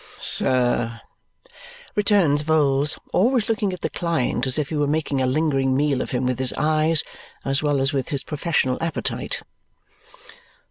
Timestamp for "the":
3.81-3.89